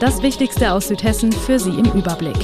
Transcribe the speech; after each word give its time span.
Das 0.00 0.22
Wichtigste 0.22 0.72
aus 0.74 0.86
Südhessen 0.86 1.32
für 1.32 1.58
Sie 1.58 1.70
im 1.70 1.86
Überblick. 1.86 2.36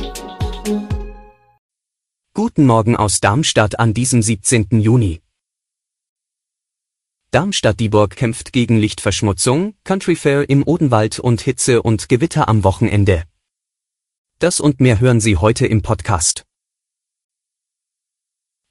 Guten 2.35 2.67
Morgen 2.67 2.97
aus 2.97 3.21
Darmstadt 3.21 3.79
an 3.79 3.95
diesem 3.95 4.23
17. 4.23 4.81
Juni. 4.81 5.23
Darmstadt-Dieburg 7.31 8.17
kämpft 8.17 8.53
gegen 8.53 8.77
Lichtverschmutzung, 8.79 9.75
Country 9.85 10.17
Fair 10.17 10.51
im 10.51 10.67
Odenwald 10.67 11.21
und 11.21 11.43
Hitze 11.43 11.83
und 11.83 12.09
Gewitter 12.09 12.49
am 12.49 12.65
Wochenende. 12.65 13.23
Das 14.41 14.59
und 14.59 14.81
mehr 14.81 14.99
hören 14.99 15.21
Sie 15.21 15.37
heute 15.37 15.69
im 15.69 15.83
Podcast. 15.83 16.45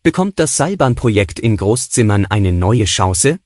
Bekommt 0.01 0.39
das 0.39 0.57
Seilbahnprojekt 0.57 1.39
in 1.39 1.55
Großzimmern 1.55 2.25
eine 2.25 2.51
neue 2.51 2.83
Chance? 2.83 3.39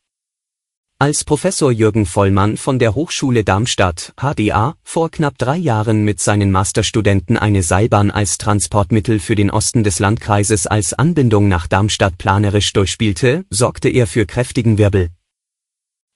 Als 0.99 1.23
Professor 1.23 1.71
Jürgen 1.71 2.07
Vollmann 2.07 2.57
von 2.57 2.79
der 2.79 2.95
Hochschule 2.95 3.43
Darmstadt 3.43 4.13
HDA 4.19 4.75
vor 4.81 5.11
knapp 5.11 5.37
drei 5.37 5.55
Jahren 5.55 6.03
mit 6.03 6.19
seinen 6.19 6.49
Masterstudenten 6.49 7.37
eine 7.37 7.61
Seilbahn 7.61 8.09
als 8.09 8.39
Transportmittel 8.39 9.19
für 9.19 9.35
den 9.35 9.51
Osten 9.51 9.83
des 9.83 9.99
Landkreises 9.99 10.65
als 10.65 10.93
Anbindung 10.95 11.49
nach 11.49 11.67
Darmstadt 11.67 12.17
planerisch 12.17 12.73
durchspielte, 12.73 13.45
sorgte 13.51 13.89
er 13.89 14.07
für 14.07 14.25
kräftigen 14.25 14.79
Wirbel. 14.79 15.09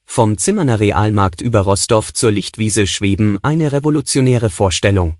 Vom 0.03 0.39
Zimmerner 0.39 0.79
Realmarkt 0.79 1.41
über 1.41 1.59
Rostorf 1.59 2.11
zur 2.11 2.31
Lichtwiese 2.31 2.87
schweben 2.87 3.37
eine 3.43 3.73
revolutionäre 3.73 4.49
Vorstellung. 4.49 5.17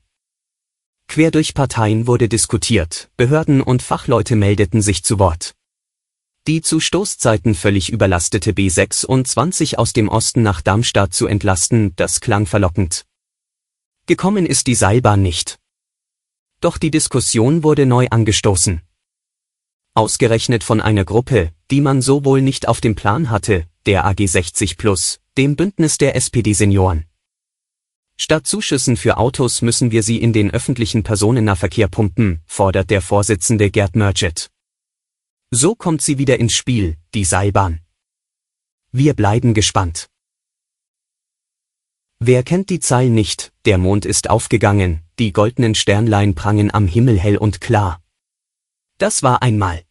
Quer 1.07 1.29
durch 1.29 1.53
Parteien 1.53 2.07
wurde 2.07 2.27
diskutiert, 2.27 3.11
Behörden 3.15 3.61
und 3.61 3.83
Fachleute 3.83 4.35
meldeten 4.35 4.81
sich 4.81 5.03
zu 5.03 5.19
Wort. 5.19 5.53
Die 6.47 6.61
zu 6.63 6.79
Stoßzeiten 6.79 7.53
völlig 7.53 7.91
überlastete 7.91 8.51
B26 8.51 9.75
aus 9.75 9.93
dem 9.93 10.09
Osten 10.09 10.41
nach 10.41 10.61
Darmstadt 10.61 11.13
zu 11.13 11.27
entlasten, 11.27 11.95
das 11.97 12.19
klang 12.19 12.47
verlockend. 12.47 13.05
Gekommen 14.07 14.47
ist 14.47 14.65
die 14.65 14.73
Seilbahn 14.73 15.21
nicht. 15.21 15.59
Doch 16.59 16.79
die 16.79 16.89
Diskussion 16.89 17.63
wurde 17.63 17.85
neu 17.85 18.07
angestoßen. 18.09 18.81
Ausgerechnet 19.93 20.63
von 20.63 20.81
einer 20.81 21.05
Gruppe, 21.05 21.51
die 21.69 21.79
man 21.79 22.01
so 22.01 22.25
wohl 22.25 22.41
nicht 22.41 22.67
auf 22.67 22.81
dem 22.81 22.95
Plan 22.95 23.29
hatte, 23.29 23.67
der 23.85 24.05
AG 24.05 24.25
60 24.25 24.77
Plus, 24.77 25.19
dem 25.37 25.55
Bündnis 25.55 25.99
der 25.99 26.15
SPD-Senioren. 26.15 27.05
Statt 28.17 28.47
Zuschüssen 28.47 28.97
für 28.97 29.17
Autos 29.17 29.61
müssen 29.61 29.91
wir 29.91 30.01
sie 30.01 30.17
in 30.17 30.33
den 30.33 30.49
öffentlichen 30.49 31.03
Personennahverkehr 31.03 31.87
pumpen, 31.87 32.41
fordert 32.47 32.89
der 32.89 33.03
Vorsitzende 33.03 33.69
Gerd 33.69 33.95
Merget. 33.95 34.49
So 35.53 35.75
kommt 35.75 36.01
sie 36.01 36.17
wieder 36.17 36.39
ins 36.39 36.53
Spiel, 36.53 36.95
die 37.13 37.25
Seilbahn. 37.25 37.81
Wir 38.93 39.13
bleiben 39.13 39.53
gespannt. 39.53 40.09
Wer 42.19 42.43
kennt 42.43 42.69
die 42.69 42.79
Zeil 42.79 43.09
nicht, 43.09 43.51
der 43.65 43.77
Mond 43.77 44.05
ist 44.05 44.29
aufgegangen, 44.29 45.01
die 45.19 45.33
goldenen 45.33 45.75
Sternlein 45.75 46.35
prangen 46.35 46.73
am 46.73 46.87
Himmel 46.87 47.19
hell 47.19 47.35
und 47.35 47.59
klar. 47.59 48.01
Das 48.97 49.23
war 49.23 49.41
einmal. 49.41 49.83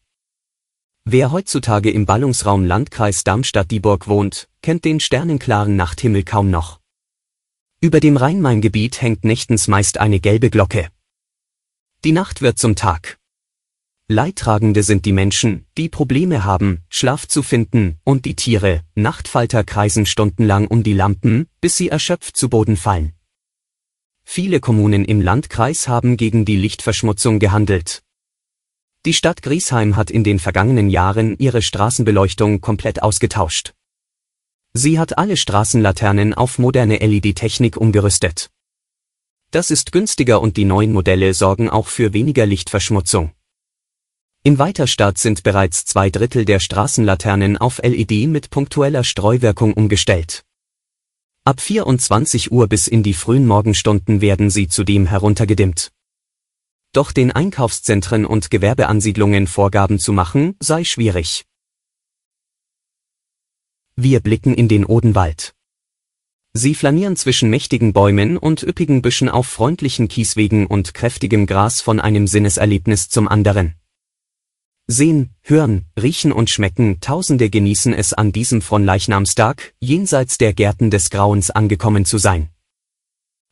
Wer 1.05 1.31
heutzutage 1.31 1.91
im 1.91 2.07
Ballungsraum 2.07 2.65
Landkreis 2.65 3.23
Darmstadt-Dieburg 3.25 4.09
wohnt, 4.09 4.49
kennt 4.63 4.87
den 4.87 4.99
sternenklaren 4.99 5.77
Nachthimmel 5.77 6.25
kaum 6.25 6.51
noch. 6.51 6.81
Über 7.83 8.01
dem 8.01 8.17
Rhein-Main-Gebiet 8.17 9.03
hängt 9.03 9.25
nächtens 9.25 9.69
meist 9.69 9.99
eine 9.99 10.21
gelbe 10.21 10.49
Glocke. 10.49 10.89
Die 12.05 12.13
Nacht 12.13 12.41
wird 12.41 12.59
zum 12.59 12.77
Tag. 12.77 13.20
Leidtragende 14.13 14.83
sind 14.83 15.05
die 15.05 15.13
Menschen, 15.13 15.67
die 15.79 15.89
Probleme 15.89 16.43
haben, 16.43 16.81
Schlaf 16.89 17.29
zu 17.29 17.45
finden, 17.45 18.01
und 18.03 18.25
die 18.25 18.35
Tiere, 18.35 18.83
Nachtfalter 18.97 19.63
kreisen 19.63 20.05
stundenlang 20.05 20.67
um 20.67 20.83
die 20.83 20.95
Lampen, 20.95 21.47
bis 21.61 21.77
sie 21.77 21.91
erschöpft 21.91 22.37
zu 22.37 22.49
Boden 22.49 22.77
fallen. 22.77 23.13
Viele 24.25 24.59
Kommunen 24.59 25.05
im 25.05 25.21
Landkreis 25.21 25.87
haben 25.87 26.17
gegen 26.17 26.45
die 26.45 26.57
Lichtverschmutzung 26.57 27.39
gehandelt. 27.39 28.03
Die 29.07 29.13
Stadt 29.13 29.43
Griesheim 29.43 29.95
hat 29.95 30.11
in 30.11 30.25
den 30.25 30.41
vergangenen 30.41 30.91
Jahren 30.91 31.39
ihre 31.39 31.63
Straßenbeleuchtung 31.63 32.61
komplett 32.61 33.05
ausgetauscht. 33.05 33.75
Sie 34.73 34.99
hat 34.99 35.19
alle 35.19 35.37
Straßenlaternen 35.37 36.35
auf 36.35 36.59
moderne 36.59 36.97
LED-Technik 36.97 37.77
umgerüstet. 37.77 38.51
Das 39.53 39.71
ist 39.71 39.93
günstiger 39.93 40.41
und 40.41 40.57
die 40.57 40.65
neuen 40.65 40.93
Modelle 40.93 41.33
sorgen 41.33 41.71
auch 41.71 41.87
für 41.87 42.13
weniger 42.13 42.45
Lichtverschmutzung. 42.45 43.31
In 44.43 44.59
Weiterstadt 44.59 45.19
sind 45.19 45.43
bereits 45.43 45.85
zwei 45.85 46.09
Drittel 46.09 46.47
der 46.47 46.61
Straßenlaternen 46.61 47.59
auf 47.59 47.79
LED 47.83 48.27
mit 48.27 48.49
punktueller 48.49 49.05
Streuwirkung 49.05 49.75
umgestellt. 49.75 50.47
Ab 51.45 51.61
24 51.61 52.51
Uhr 52.51 52.67
bis 52.67 52.89
in 52.89 53.03
die 53.03 53.13
frühen 53.13 53.47
Morgenstunden 53.47 54.23
werden 54.23 54.49
sie 54.49 54.67
zudem 54.67 55.05
heruntergedimmt. 55.05 55.93
Doch 56.93 57.13
den 57.13 57.33
Einkaufszentren 57.33 58.25
und 58.25 58.51
Gewerbeansiedlungen 58.51 59.47
Vorgaben 59.47 59.99
zu 59.99 60.15
machen, 60.15 60.57
sei 60.59 60.85
schwierig. 60.85 61.45
Wir 63.95 64.21
blicken 64.21 64.55
in 64.55 64.69
den 64.69 64.87
Odenwald. 64.87 65.55
Sie 66.55 66.75
flanieren 66.75 67.17
zwischen 67.17 67.51
mächtigen 67.51 67.93
Bäumen 67.93 68.39
und 68.39 68.63
üppigen 68.63 69.03
Büschen 69.03 69.29
auf 69.29 69.47
freundlichen 69.47 70.09
Kieswegen 70.09 70.67
und 70.67 70.95
kräftigem 70.95 71.45
Gras 71.45 71.83
von 71.83 72.01
einem 72.01 72.27
Sinneserlebnis 72.27 73.11
zum 73.11 73.29
anderen. 73.29 73.80
Sehen, 74.93 75.31
hören, 75.43 75.85
riechen 76.03 76.33
und 76.33 76.51
schmecken, 76.51 76.99
Tausende 77.01 77.49
genießen 77.49 77.95
es 77.95 78.13
an 78.13 78.33
diesem 78.33 78.61
Fronleichnamstag, 78.61 79.73
jenseits 79.79 80.37
der 80.37 80.53
Gärten 80.53 80.91
des 80.91 81.11
Grauens 81.11 81.53
angekommen 81.53 82.05
zu 82.05 82.19
sein. 82.19 82.49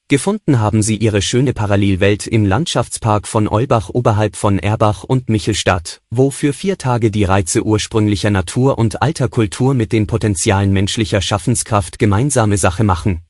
Gefunden 0.08 0.58
haben 0.58 0.82
sie 0.82 0.96
ihre 0.96 1.22
schöne 1.22 1.52
Parallelwelt 1.52 2.26
im 2.26 2.44
Landschaftspark 2.44 3.28
von 3.28 3.46
Eulbach 3.46 3.88
oberhalb 3.88 4.34
von 4.34 4.58
Erbach 4.58 5.04
und 5.04 5.28
Michelstadt, 5.28 6.00
wo 6.10 6.32
für 6.32 6.52
vier 6.52 6.76
Tage 6.76 7.12
die 7.12 7.22
Reize 7.22 7.64
ursprünglicher 7.64 8.30
Natur 8.30 8.76
und 8.76 9.00
alter 9.00 9.28
Kultur 9.28 9.74
mit 9.74 9.92
den 9.92 10.08
Potenzialen 10.08 10.72
menschlicher 10.72 11.20
Schaffenskraft 11.20 12.00
gemeinsame 12.00 12.56
Sache 12.56 12.82
machen. 12.82 13.20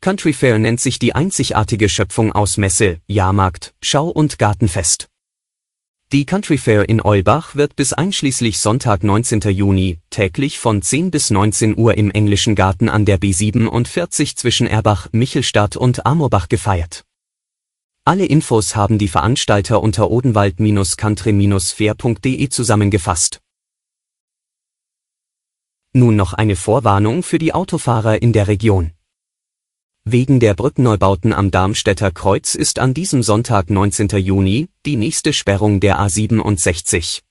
Country 0.00 0.32
Fair 0.32 0.58
nennt 0.58 0.80
sich 0.80 0.98
die 0.98 1.14
einzigartige 1.14 1.88
Schöpfung 1.88 2.32
aus 2.32 2.56
Messe, 2.56 2.98
Jahrmarkt, 3.06 3.74
Schau 3.80 4.08
und 4.08 4.40
Gartenfest. 4.40 5.08
Die 6.12 6.24
Country 6.24 6.56
Fair 6.56 6.88
in 6.88 7.04
Eulbach 7.04 7.56
wird 7.56 7.74
bis 7.74 7.92
einschließlich 7.92 8.60
Sonntag 8.60 9.02
19. 9.02 9.40
Juni 9.40 9.98
täglich 10.10 10.60
von 10.60 10.80
10 10.80 11.10
bis 11.10 11.30
19 11.30 11.76
Uhr 11.76 11.98
im 11.98 12.12
Englischen 12.12 12.54
Garten 12.54 12.88
an 12.88 13.04
der 13.04 13.18
B47 13.18 14.36
zwischen 14.36 14.68
Erbach, 14.68 15.08
Michelstadt 15.10 15.76
und 15.76 16.06
Amorbach 16.06 16.48
gefeiert. 16.48 17.02
Alle 18.04 18.24
Infos 18.24 18.76
haben 18.76 18.98
die 18.98 19.08
Veranstalter 19.08 19.82
unter 19.82 20.08
odenwald-country-fair.de 20.08 22.48
zusammengefasst. 22.50 23.40
Nun 25.92 26.14
noch 26.14 26.34
eine 26.34 26.54
Vorwarnung 26.54 27.24
für 27.24 27.38
die 27.38 27.52
Autofahrer 27.52 28.22
in 28.22 28.32
der 28.32 28.46
Region. 28.46 28.92
Wegen 30.08 30.38
der 30.38 30.54
Brückenneubauten 30.54 31.32
am 31.32 31.50
Darmstädter 31.50 32.12
Kreuz 32.12 32.54
ist 32.54 32.78
an 32.78 32.94
diesem 32.94 33.24
Sonntag 33.24 33.70
19. 33.70 34.06
Juni 34.10 34.68
die 34.84 34.94
nächste 34.94 35.32
Sperrung 35.32 35.80
der 35.80 35.98
A67. 35.98 37.22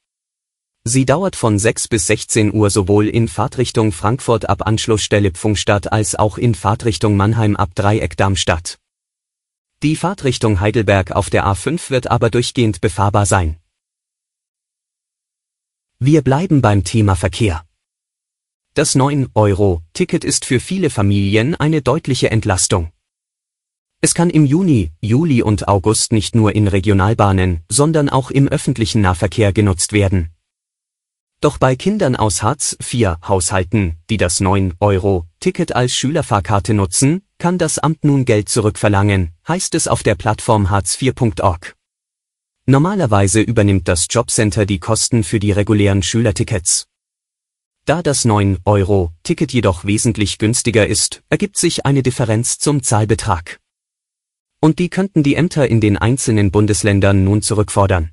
Sie 0.83 1.05
dauert 1.05 1.37
von 1.37 1.57
6 1.57 1.87
bis 1.87 2.05
16 2.07 2.53
Uhr 2.53 2.69
sowohl 2.69 3.07
in 3.07 3.29
Fahrtrichtung 3.29 3.93
Frankfurt 3.93 4.49
ab 4.49 4.67
Anschlussstelle 4.67 5.31
Pfungstadt 5.31 5.93
als 5.93 6.15
auch 6.15 6.37
in 6.37 6.53
Fahrtrichtung 6.53 7.15
Mannheim 7.15 7.55
ab 7.55 7.69
Dreieck 7.75 8.17
Darmstadt. 8.17 8.77
Die 9.81 9.95
Fahrtrichtung 9.95 10.59
Heidelberg 10.59 11.13
auf 11.13 11.29
der 11.29 11.45
A5 11.45 11.91
wird 11.91 12.11
aber 12.11 12.29
durchgehend 12.29 12.81
befahrbar 12.81 13.25
sein. 13.25 13.55
Wir 15.97 16.21
bleiben 16.23 16.61
beim 16.61 16.83
Thema 16.83 17.15
Verkehr. 17.15 17.63
Das 18.77 18.93
9-Euro-Ticket 18.93 20.25
ist 20.25 20.43
für 20.43 20.59
viele 20.59 20.89
Familien 20.89 21.55
eine 21.55 21.81
deutliche 21.81 22.29
Entlastung. 22.29 22.91
Es 24.01 24.13
kann 24.13 24.29
im 24.29 24.45
Juni, 24.45 24.91
Juli 24.99 25.41
und 25.41 25.69
August 25.69 26.11
nicht 26.11 26.35
nur 26.35 26.53
in 26.53 26.67
Regionalbahnen, 26.67 27.61
sondern 27.71 28.09
auch 28.09 28.31
im 28.31 28.49
öffentlichen 28.49 28.99
Nahverkehr 28.99 29.53
genutzt 29.53 29.93
werden. 29.93 30.31
Doch 31.39 31.57
bei 31.57 31.77
Kindern 31.77 32.17
aus 32.17 32.43
Hartz 32.43 32.75
IV 32.81 33.15
Haushalten, 33.25 33.95
die 34.09 34.17
das 34.17 34.41
9-Euro-Ticket 34.41 35.73
als 35.73 35.95
Schülerfahrkarte 35.95 36.73
nutzen, 36.73 37.21
kann 37.37 37.57
das 37.57 37.79
Amt 37.79 38.03
nun 38.03 38.25
Geld 38.25 38.49
zurückverlangen, 38.49 39.31
heißt 39.47 39.73
es 39.75 39.87
auf 39.87 40.03
der 40.03 40.15
Plattform 40.15 40.69
hartz4.org. 40.69 41.77
Normalerweise 42.65 43.39
übernimmt 43.39 43.87
das 43.87 44.07
Jobcenter 44.09 44.65
die 44.65 44.79
Kosten 44.79 45.23
für 45.23 45.39
die 45.39 45.53
regulären 45.53 46.03
Schülertickets. 46.03 46.89
Da 47.85 48.01
das 48.01 48.25
9-Euro-Ticket 48.25 49.53
jedoch 49.53 49.85
wesentlich 49.85 50.39
günstiger 50.39 50.87
ist, 50.87 51.21
ergibt 51.29 51.55
sich 51.55 51.85
eine 51.85 52.01
Differenz 52.01 52.57
zum 52.57 52.81
Zahlbetrag. 52.81 53.59
Und 54.59 54.79
die 54.79 54.89
könnten 54.89 55.21
die 55.21 55.35
Ämter 55.35 55.67
in 55.67 55.81
den 55.81 55.95
einzelnen 55.95 56.49
Bundesländern 56.49 57.23
nun 57.23 57.43
zurückfordern. 57.43 58.09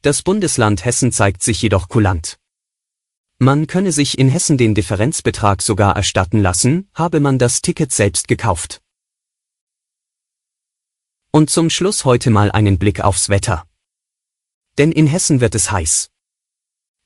Das 0.00 0.22
Bundesland 0.22 0.82
Hessen 0.82 1.12
zeigt 1.12 1.42
sich 1.42 1.60
jedoch 1.60 1.90
kulant. 1.90 2.38
Man 3.38 3.66
könne 3.66 3.92
sich 3.92 4.16
in 4.18 4.30
Hessen 4.30 4.56
den 4.56 4.74
Differenzbetrag 4.74 5.60
sogar 5.60 5.94
erstatten 5.94 6.40
lassen, 6.40 6.88
habe 6.94 7.20
man 7.20 7.38
das 7.38 7.60
Ticket 7.60 7.92
selbst 7.92 8.28
gekauft. 8.28 8.80
Und 11.32 11.50
zum 11.50 11.68
Schluss 11.68 12.06
heute 12.06 12.30
mal 12.30 12.50
einen 12.50 12.78
Blick 12.78 13.02
aufs 13.02 13.28
Wetter. 13.28 13.66
Denn 14.78 14.90
in 14.90 15.06
Hessen 15.06 15.42
wird 15.42 15.54
es 15.54 15.70
heiß. 15.70 16.13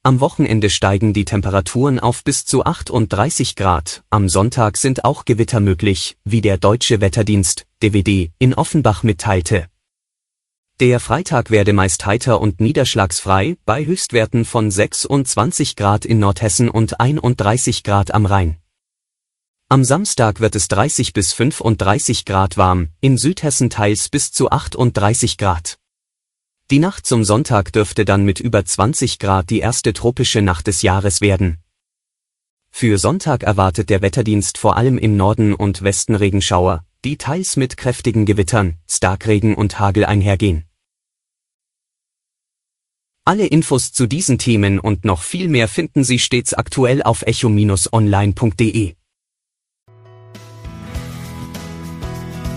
Am 0.09 0.21
Wochenende 0.21 0.71
steigen 0.71 1.13
die 1.13 1.27
Temperaturen 1.27 2.01
auf 2.01 2.25
bis 2.25 2.47
zu 2.47 2.65
38 2.65 3.57
Grad, 3.57 4.03
am 4.09 4.31
Sonntag 4.31 4.79
sind 4.79 5.05
auch 5.05 5.27
Gewitter 5.27 5.61
möglich, 5.61 6.17
wie 6.25 6.41
der 6.41 6.57
Deutsche 6.57 7.03
Wetterdienst, 7.03 7.67
DWD, 7.83 8.31
in 8.39 8.55
Offenbach 8.55 9.03
mitteilte. 9.03 9.67
Der 10.81 10.99
Freitag 10.99 11.51
werde 11.51 11.75
meist 11.75 12.07
heiter 12.07 12.41
und 12.41 12.59
niederschlagsfrei, 12.59 13.59
bei 13.67 13.85
Höchstwerten 13.85 14.47
von 14.47 14.71
26 14.71 15.77
Grad 15.77 16.07
in 16.07 16.21
Nordhessen 16.21 16.71
und 16.71 17.01
31 17.01 17.83
Grad 17.83 18.15
am 18.15 18.25
Rhein. 18.25 18.57
Am 19.69 19.85
Samstag 19.85 20.41
wird 20.41 20.57
es 20.57 20.69
30 20.69 21.13
bis 21.13 21.35
35 21.35 22.25
Grad 22.25 22.57
warm, 22.57 22.89
in 23.03 23.19
Südhessen 23.19 23.69
teils 23.69 24.09
bis 24.09 24.33
zu 24.33 24.51
38 24.51 25.37
Grad. 25.37 25.78
Die 26.71 26.81
Nacht 26.81 27.07
zum 27.07 27.25
Sonntag 27.25 27.73
dürfte 27.73 28.05
dann 28.05 28.27
mit 28.27 28.41
über 28.41 28.63
20 28.63 29.19
Grad 29.19 29.49
die 29.49 29.61
erste 29.61 29.95
tropische 29.95 30.43
Nacht 30.43 30.67
des 30.67 30.83
Jahres 30.83 31.23
werden. 31.23 31.63
Für 32.71 32.99
Sonntag 32.99 33.43
erwartet 33.43 33.89
der 33.89 34.03
Wetterdienst 34.03 34.59
vor 34.59 34.77
allem 34.77 34.99
im 34.99 35.17
Norden 35.17 35.55
und 35.55 35.81
Westen 35.81 36.15
Regenschauer, 36.15 36.85
die 37.07 37.17
teils 37.17 37.57
mit 37.57 37.79
kräftigen 37.79 38.27
Gewittern, 38.27 38.77
Starkregen 38.87 39.55
und 39.55 39.79
Hagel 39.79 40.05
einhergehen. 40.05 40.67
Alle 43.25 43.47
Infos 43.47 43.93
zu 43.93 44.07
diesen 44.07 44.39
Themen 44.39 44.79
und 44.79 45.07
noch 45.07 45.23
viel 45.23 45.49
mehr 45.49 45.69
finden 45.69 46.05
Sie 46.05 46.19
stets 46.19 46.53
aktuell 46.53 47.03
auf 47.03 47.23
echo-online.de. 47.23 48.98